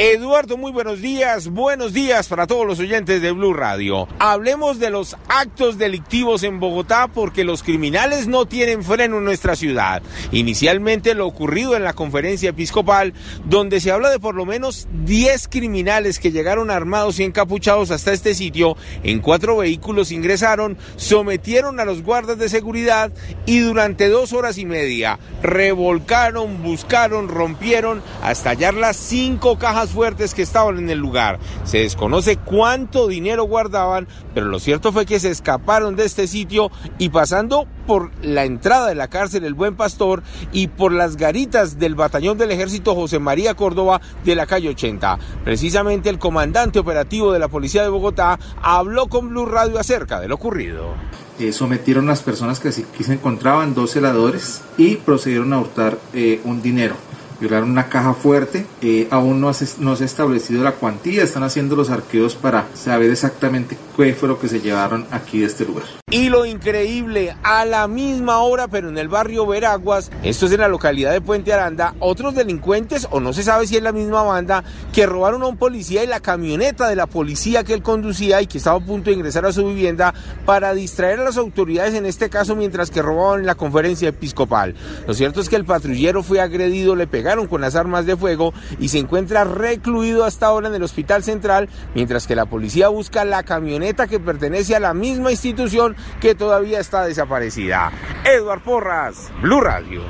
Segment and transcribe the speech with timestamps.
[0.00, 1.48] Eduardo, muy buenos días.
[1.48, 4.06] Buenos días para todos los oyentes de Blue Radio.
[4.20, 9.56] Hablemos de los actos delictivos en Bogotá porque los criminales no tienen freno en nuestra
[9.56, 10.00] ciudad.
[10.30, 13.12] Inicialmente lo ocurrido en la conferencia episcopal,
[13.44, 18.12] donde se habla de por lo menos 10 criminales que llegaron armados y encapuchados hasta
[18.12, 18.76] este sitio.
[19.02, 23.10] En cuatro vehículos ingresaron, sometieron a los guardas de seguridad
[23.46, 30.34] y durante dos horas y media revolcaron, buscaron, rompieron hasta hallar las cinco cajas fuertes
[30.34, 31.38] que estaban en el lugar.
[31.64, 36.70] Se desconoce cuánto dinero guardaban, pero lo cierto fue que se escaparon de este sitio
[36.98, 41.78] y pasando por la entrada de la cárcel El Buen Pastor y por las garitas
[41.78, 45.18] del batallón del ejército José María Córdoba de la calle 80.
[45.44, 50.28] Precisamente el comandante operativo de la policía de Bogotá habló con Blue Radio acerca de
[50.28, 50.94] lo ocurrido.
[51.38, 56.40] Eh, sometieron a las personas que, se encontraban, dos celadores, y procedieron a hurtar eh,
[56.44, 56.96] un dinero
[57.40, 58.66] violaron una caja fuerte.
[58.82, 63.10] Eh, aún no, no se ha establecido la cuantía, están haciendo los arqueos para saber
[63.10, 65.84] exactamente qué fue lo que se llevaron aquí de este lugar.
[66.10, 70.60] Y lo increíble, a la misma hora, pero en el barrio Veraguas, esto es en
[70.60, 74.22] la localidad de Puente Aranda, otros delincuentes, o no se sabe si es la misma
[74.22, 78.40] banda, que robaron a un policía y la camioneta de la policía que él conducía
[78.40, 80.14] y que estaba a punto de ingresar a su vivienda
[80.46, 84.76] para distraer a las autoridades, en este caso, mientras que robaban la conferencia episcopal.
[85.06, 88.54] Lo cierto es que el patrullero fue agredido, le pegaron con las armas de fuego
[88.80, 93.26] y se encuentra recluido hasta ahora en el hospital central, mientras que la policía busca
[93.26, 97.90] la camioneta que pertenece a la misma institución que todavía está desaparecida.
[98.24, 100.02] Edward Porras, Blue Radio.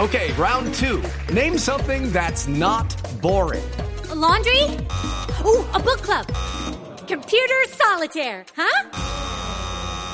[0.00, 1.02] Okay, round two.
[1.32, 2.86] Name something that's not
[3.20, 3.68] boring.
[4.10, 4.62] A laundry?
[5.44, 6.26] Ooh, a book club.
[7.08, 8.90] Computer solitaire, huh?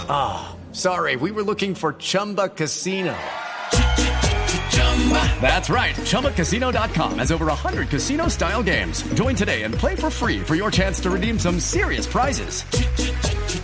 [0.08, 3.14] Ah, oh, sorry, we were looking for Chumba Casino.
[5.40, 5.94] That's right.
[5.96, 9.02] ChumbaCasino.com has over 100 casino style games.
[9.14, 12.64] Join today and play for free for your chance to redeem some serious prizes.